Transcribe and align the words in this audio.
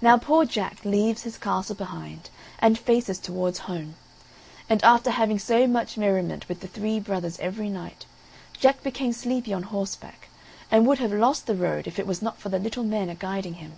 Now 0.00 0.16
poor 0.16 0.44
Jack 0.44 0.84
leaves 0.84 1.24
his 1.24 1.38
castle 1.38 1.74
behind 1.74 2.30
and 2.60 2.78
faces 2.78 3.18
towards 3.18 3.58
home; 3.66 3.96
and 4.68 4.80
after 4.84 5.10
having 5.10 5.40
so 5.40 5.66
much 5.66 5.96
merriment 5.96 6.48
with 6.48 6.60
the 6.60 6.68
three 6.68 7.00
brothers 7.00 7.40
every 7.40 7.68
night, 7.68 8.06
Jack 8.60 8.84
became 8.84 9.12
sleepy 9.12 9.52
on 9.52 9.64
horseback, 9.64 10.28
and 10.70 10.86
would 10.86 11.00
have 11.00 11.12
lost 11.12 11.48
the 11.48 11.56
road 11.56 11.88
if 11.88 11.98
it 11.98 12.06
was 12.06 12.22
not 12.22 12.38
for 12.38 12.48
the 12.48 12.60
little 12.60 12.84
men 12.84 13.08
a 13.08 13.16
guiding 13.16 13.54
him. 13.54 13.72